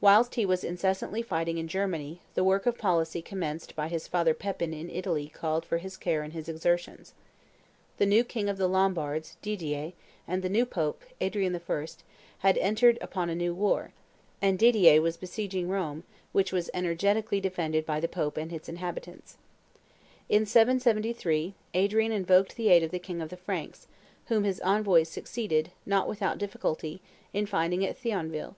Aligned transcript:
Whilst 0.00 0.34
he 0.34 0.44
was 0.44 0.64
incessantly 0.64 1.22
fighting 1.22 1.58
in 1.58 1.68
Germany, 1.68 2.18
the 2.34 2.42
work 2.42 2.66
of 2.66 2.76
policy 2.76 3.22
commenced 3.22 3.76
by 3.76 3.86
his 3.86 4.08
father 4.08 4.34
Pepin 4.34 4.74
in 4.74 4.90
Italy 4.90 5.28
called 5.28 5.64
for 5.64 5.78
his 5.78 5.96
care 5.96 6.24
and 6.24 6.32
his 6.32 6.48
exertions. 6.48 7.14
The 7.98 8.04
new 8.04 8.24
king 8.24 8.48
of 8.48 8.56
the 8.58 8.66
Lombards, 8.68 9.36
Didier, 9.42 9.92
and 10.26 10.42
the 10.42 10.48
new 10.48 10.66
Pope, 10.66 11.04
Adrian 11.20 11.54
I., 11.54 11.86
had 12.40 12.58
entered 12.58 12.98
upon 13.00 13.30
a 13.30 13.36
new 13.36 13.54
war; 13.54 13.92
and 14.42 14.58
Dither 14.58 15.00
was 15.00 15.16
besieging 15.16 15.68
Rome, 15.68 16.02
which 16.32 16.50
was 16.52 16.68
energetically 16.74 17.40
defended 17.40 17.86
by 17.86 18.00
the 18.00 18.08
Pope 18.08 18.36
and 18.36 18.52
its 18.52 18.68
inhabitants. 18.68 19.36
In 20.28 20.46
773, 20.46 21.54
Adrian 21.74 22.10
invoked 22.10 22.56
the 22.56 22.70
aid 22.70 22.82
of 22.82 22.90
the 22.90 22.98
king 22.98 23.22
of 23.22 23.28
the 23.28 23.36
Franks, 23.36 23.86
whom 24.26 24.42
his 24.42 24.58
envoys 24.62 25.08
succeeded, 25.08 25.70
not 25.86 26.08
without 26.08 26.38
difficulty, 26.38 27.00
in 27.32 27.46
finding 27.46 27.86
at 27.86 27.96
Thionville. 27.96 28.56